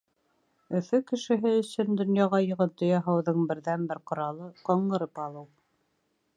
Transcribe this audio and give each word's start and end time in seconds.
Өфө 0.77 0.99
кешеһе 1.11 1.51
өсөн 1.57 1.99
донъяға 1.99 2.39
йоғонто 2.47 2.89
яһауҙың 2.91 3.45
берҙән-бер 3.53 4.03
ҡоралы— 4.13 4.51
ҡаңғырып 4.71 5.25
алыу. 5.29 5.49